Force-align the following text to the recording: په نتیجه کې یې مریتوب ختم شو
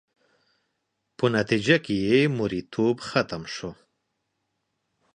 په 1.17 1.25
نتیجه 1.35 1.75
کې 1.85 1.95
یې 2.07 2.19
مریتوب 2.37 2.95
ختم 3.09 3.43
شو 3.55 3.71